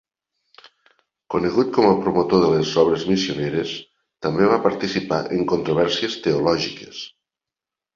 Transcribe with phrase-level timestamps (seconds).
[1.33, 3.77] Conegut com a promotor de les obres missioneres,
[4.27, 7.09] també va participar en controvèrsies teològiques.